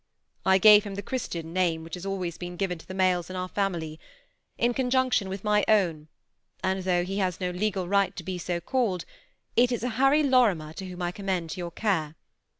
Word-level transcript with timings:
^ 0.01 0.03
I 0.47 0.57
gave 0.57 0.83
him 0.83 0.95
the 0.95 1.03
Christian 1.03 1.53
name 1.53 1.83
which 1.83 1.93
has 1.93 2.07
always 2.07 2.35
been 2.35 2.57
given 2.57 2.79
to 2.79 2.87
the 2.87 2.95
males 2.95 3.29
in 3.29 3.35
our 3.35 3.47
family, 3.47 3.99
in 4.57 4.73
conjunction 4.73 5.29
with 5.29 5.43
my 5.43 5.63
own, 5.67 6.07
and 6.63 6.83
though 6.85 7.03
he 7.03 7.19
has 7.19 7.39
no 7.39 7.51
legal 7.51 7.87
right 7.87 8.15
to 8.15 8.23
be 8.23 8.39
so 8.39 8.59
called, 8.59 9.05
it 9.55 9.71
is 9.71 9.83
a 9.83 9.89
Harry 10.01 10.23
Lori 10.23 10.55
mer 10.55 10.73
whom 10.79 11.03
I 11.03 11.11
commend 11.11 11.51
to 11.51 11.59
your 11.59 11.69
care. 11.69 12.15